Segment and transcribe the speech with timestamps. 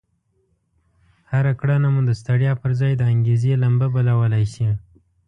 [1.31, 4.69] هره کړنه مو د ستړيا پر ځای د انګېزې لمبه بلولای شي.